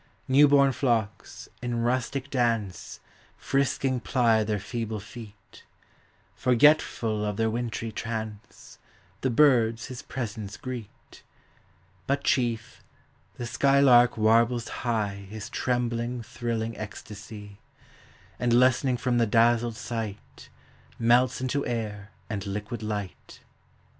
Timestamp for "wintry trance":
7.51-8.79